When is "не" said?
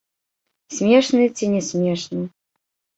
1.55-1.61